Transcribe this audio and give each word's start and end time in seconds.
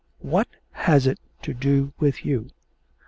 'What 0.21 0.47
has 0.71 1.05
it 1.05 1.19
to 1.43 1.53
do 1.53 1.93
with 1.99 2.25
you! 2.25 2.49